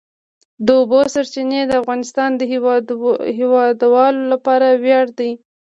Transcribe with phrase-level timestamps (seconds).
[0.65, 2.41] د اوبو سرچینې د افغانستان د
[3.41, 5.31] هیوادوالو لپاره ویاړ دی.